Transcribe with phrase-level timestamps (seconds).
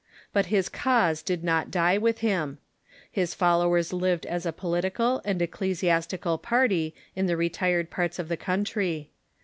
[0.33, 2.57] But his cause did not die Avith him.
[3.11, 8.27] His follow ers lived as a political and ecclesiastical party in the retired parts of
[8.27, 9.11] the country.